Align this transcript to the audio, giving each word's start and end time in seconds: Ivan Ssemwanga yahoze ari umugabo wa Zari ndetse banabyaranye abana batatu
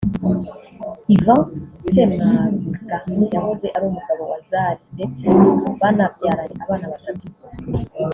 Ivan 1.15 1.41
Ssemwanga 1.83 2.97
yahoze 3.33 3.67
ari 3.75 3.85
umugabo 3.91 4.21
wa 4.31 4.39
Zari 4.49 4.81
ndetse 4.95 5.25
banabyaranye 5.79 6.57
abana 6.65 6.85
batatu 6.93 7.25